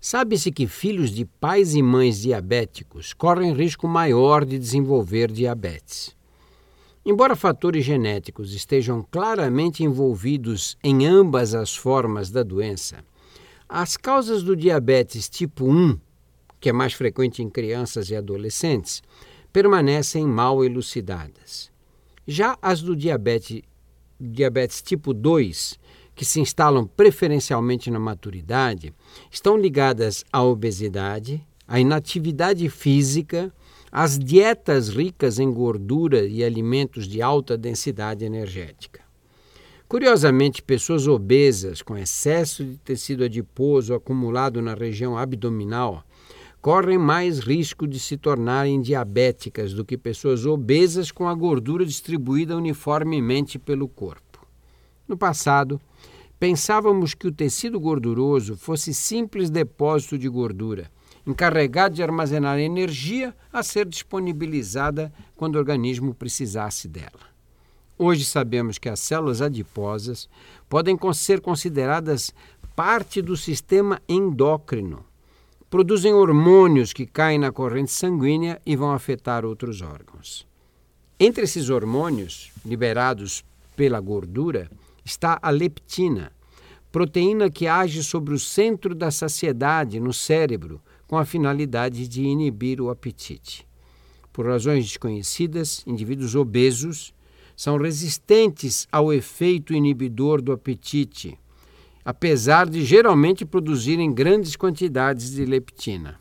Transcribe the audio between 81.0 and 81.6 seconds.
Entre